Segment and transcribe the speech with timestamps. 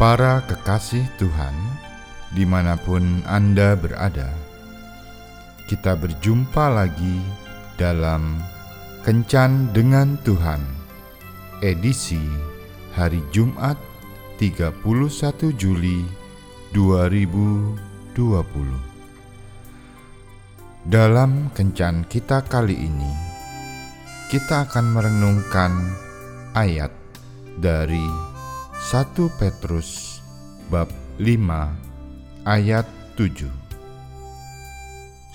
[0.00, 1.52] Para kekasih Tuhan,
[2.32, 4.32] di mana pun Anda berada,
[5.68, 7.20] kita berjumpa lagi
[7.76, 8.40] dalam
[9.04, 10.64] Kencan dengan Tuhan,
[11.60, 12.16] edisi
[12.96, 13.76] hari Jumat
[14.40, 14.80] 31
[15.60, 16.08] Juli
[16.72, 18.08] 2020.
[20.88, 23.12] Dalam Kencan kita kali ini,
[24.32, 25.92] kita akan merenungkan
[26.56, 26.88] ayat
[27.60, 28.29] dari
[28.80, 30.24] 1 Petrus
[30.72, 30.88] bab
[31.20, 31.28] 5
[32.48, 33.44] ayat 7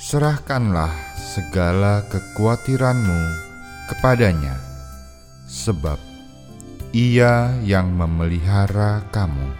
[0.02, 3.22] Serahkanlah segala kekhawatiranmu
[3.94, 4.58] kepadanya
[5.45, 6.02] sebab
[6.89, 9.53] ia yang memelihara kamu.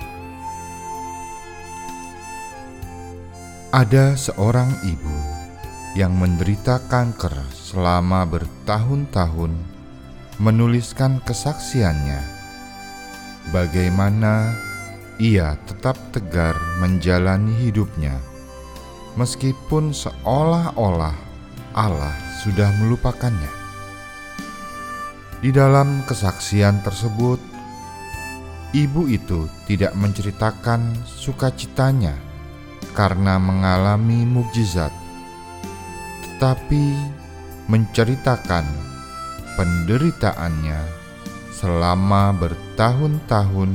[3.70, 5.18] Ada seorang ibu
[5.94, 9.54] yang menderita kanker selama bertahun-tahun
[10.42, 12.35] menuliskan kesaksiannya
[13.54, 14.56] bagaimana
[15.22, 18.18] ia tetap tegar menjalani hidupnya,
[19.16, 21.16] meskipun seolah-olah
[21.76, 23.52] Allah sudah melupakannya.
[25.40, 27.38] Di dalam kesaksian tersebut,
[28.72, 32.16] ibu itu tidak menceritakan sukacitanya
[32.96, 34.92] karena mengalami mukjizat,
[36.24, 36.96] tetapi
[37.68, 38.64] menceritakan
[39.56, 40.95] penderitaannya
[41.56, 43.72] selama bertahun-tahun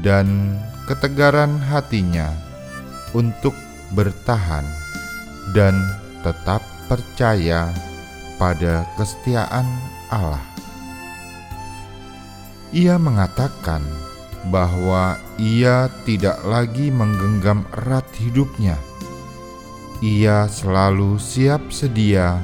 [0.00, 0.56] dan
[0.88, 2.32] ketegaran hatinya
[3.12, 3.52] untuk
[3.92, 4.64] bertahan
[5.52, 5.76] dan
[6.24, 7.68] tetap percaya
[8.40, 9.68] pada kesetiaan
[10.08, 10.40] Allah.
[12.72, 13.82] Ia mengatakan
[14.48, 18.78] bahwa ia tidak lagi menggenggam erat hidupnya.
[20.00, 22.40] Ia selalu siap sedia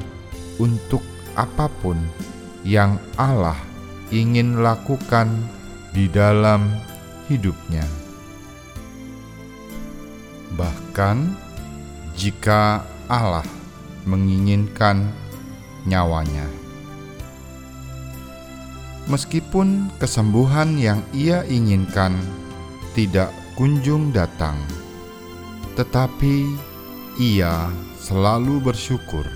[0.61, 1.01] untuk
[1.39, 1.97] apa pun
[2.67, 3.57] yang Allah
[4.15, 5.31] ingin lakukan
[5.91, 6.71] di dalam
[7.27, 7.85] hidupnya.
[10.55, 11.17] Bahkan
[12.17, 13.45] jika Allah
[14.07, 15.11] menginginkan
[15.85, 16.47] nyawanya.
[19.07, 22.19] Meskipun kesembuhan yang ia inginkan
[22.99, 24.59] tidak kunjung datang,
[25.79, 26.43] tetapi
[27.23, 27.71] ia
[28.03, 29.27] selalu bersyukur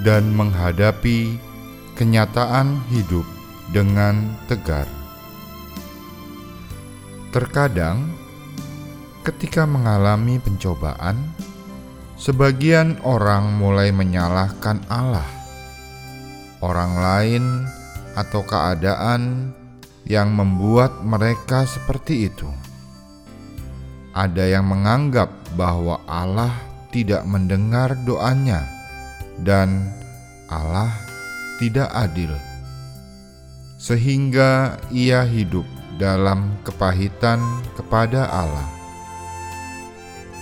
[0.00, 1.36] dan menghadapi
[1.98, 3.26] kenyataan hidup
[3.68, 4.88] dengan tegar.
[7.28, 8.08] Terkadang,
[9.20, 11.20] ketika mengalami pencobaan,
[12.16, 15.28] sebagian orang mulai menyalahkan Allah,
[16.64, 17.44] orang lain,
[18.16, 19.52] atau keadaan
[20.08, 22.48] yang membuat mereka seperti itu.
[24.16, 26.50] Ada yang menganggap bahwa Allah
[26.88, 28.64] tidak mendengar doanya,
[29.44, 29.92] dan
[30.48, 30.90] Allah
[31.60, 32.32] tidak adil
[33.78, 35.64] sehingga ia hidup
[36.02, 37.38] dalam kepahitan
[37.78, 38.66] kepada Allah.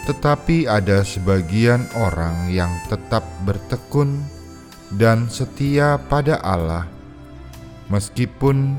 [0.08, 4.24] Tetapi ada sebagian orang yang tetap bertekun
[4.96, 6.88] dan setia pada Allah,
[7.92, 8.78] meskipun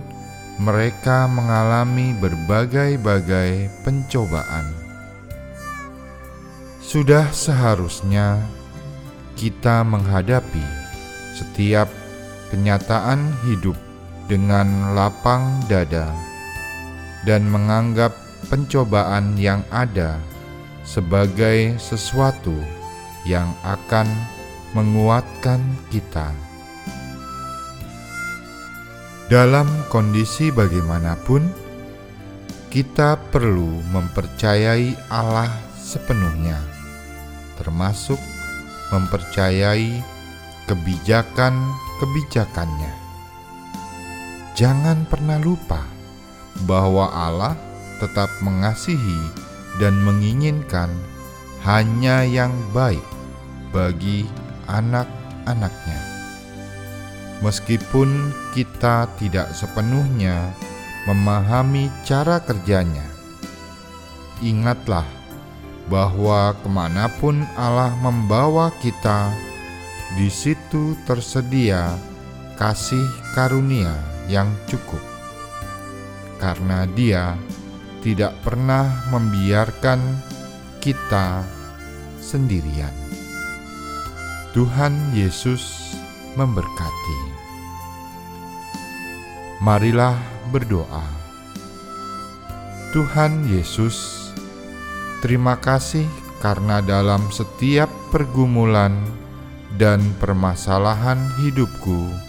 [0.57, 4.73] mereka mengalami berbagai-bagai pencobaan.
[6.81, 8.41] Sudah seharusnya
[9.35, 10.63] kita menghadapi
[11.35, 11.91] setiap
[12.49, 13.75] kenyataan hidup
[14.27, 16.11] dengan lapang dada
[17.23, 18.11] dan menganggap
[18.51, 20.19] pencobaan yang ada
[20.83, 22.55] sebagai sesuatu
[23.27, 24.07] yang akan
[24.75, 25.59] menguatkan
[25.91, 26.31] kita.
[29.27, 31.51] Dalam kondisi bagaimanapun,
[32.71, 36.55] kita perlu mempercayai Allah sepenuhnya,
[37.59, 38.15] termasuk
[38.95, 39.99] mempercayai
[40.71, 43.06] kebijakan-kebijakannya
[44.57, 45.85] jangan pernah lupa
[46.65, 47.53] bahwa Allah
[48.01, 49.21] tetap mengasihi
[49.77, 50.89] dan menginginkan
[51.61, 53.05] hanya yang baik
[53.69, 54.25] bagi
[54.65, 56.01] anak-anaknya.
[57.45, 60.49] Meskipun kita tidak sepenuhnya
[61.05, 63.05] memahami cara kerjanya,
[64.41, 65.05] ingatlah
[65.85, 69.29] bahwa ke mana pun Allah membawa kita,
[70.17, 71.93] di situ tersedia
[72.57, 73.05] kasih
[73.37, 75.01] karunia yang cukup,
[76.39, 77.35] karena Dia
[78.03, 79.99] tidak pernah membiarkan
[80.79, 81.43] kita
[82.21, 82.93] sendirian.
[84.55, 85.93] Tuhan Yesus
[86.39, 87.19] memberkati.
[89.59, 90.15] Marilah
[90.53, 91.03] berdoa.
[92.95, 94.29] Tuhan Yesus,
[95.19, 96.07] terima kasih
[96.39, 98.93] karena dalam setiap pergumulan
[99.75, 102.26] dan permasalahan hidupku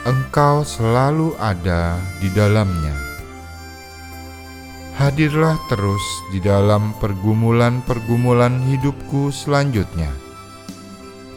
[0.00, 2.96] Engkau selalu ada di dalamnya.
[4.96, 6.00] Hadirlah terus
[6.32, 10.08] di dalam pergumulan-pergumulan hidupku selanjutnya.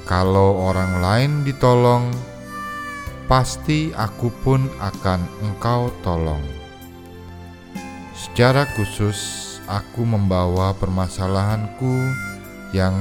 [0.07, 2.07] Kalau orang lain ditolong,
[3.27, 6.47] pasti aku pun akan Engkau tolong.
[8.15, 9.19] Secara khusus,
[9.67, 12.15] aku membawa permasalahanku
[12.71, 12.95] yang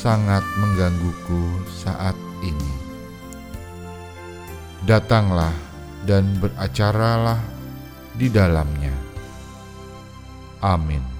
[0.00, 2.83] sangat menggangguku saat ini.
[4.84, 5.52] Datanglah
[6.04, 7.40] dan beracaralah
[8.12, 8.92] di dalamnya.
[10.60, 11.13] Amin.